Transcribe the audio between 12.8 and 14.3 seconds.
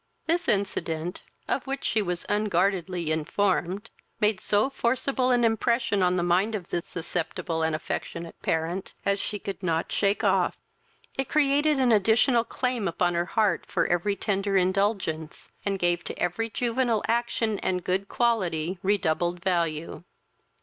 upon her heart for every